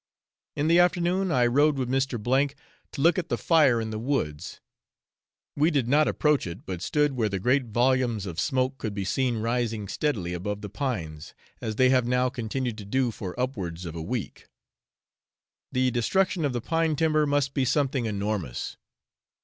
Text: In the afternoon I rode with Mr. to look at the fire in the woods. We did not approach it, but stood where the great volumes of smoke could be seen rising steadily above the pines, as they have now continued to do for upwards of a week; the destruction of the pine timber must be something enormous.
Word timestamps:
In 0.55 0.67
the 0.67 0.79
afternoon 0.79 1.31
I 1.31 1.45
rode 1.45 1.77
with 1.77 1.87
Mr. 1.87 2.55
to 2.93 3.01
look 3.03 3.19
at 3.19 3.29
the 3.29 3.37
fire 3.37 3.79
in 3.79 3.91
the 3.91 3.99
woods. 3.99 4.59
We 5.55 5.69
did 5.69 5.87
not 5.87 6.07
approach 6.07 6.47
it, 6.47 6.65
but 6.65 6.81
stood 6.81 7.11
where 7.11 7.29
the 7.29 7.37
great 7.37 7.65
volumes 7.65 8.25
of 8.25 8.39
smoke 8.39 8.79
could 8.79 8.95
be 8.95 9.05
seen 9.05 9.37
rising 9.37 9.87
steadily 9.87 10.33
above 10.33 10.61
the 10.61 10.69
pines, 10.71 11.35
as 11.61 11.75
they 11.75 11.89
have 11.91 12.07
now 12.07 12.29
continued 12.29 12.79
to 12.79 12.85
do 12.85 13.11
for 13.11 13.39
upwards 13.39 13.85
of 13.85 13.93
a 13.95 14.01
week; 14.01 14.47
the 15.71 15.91
destruction 15.91 16.45
of 16.45 16.53
the 16.53 16.61
pine 16.61 16.95
timber 16.95 17.27
must 17.27 17.53
be 17.53 17.63
something 17.63 18.07
enormous. 18.07 18.77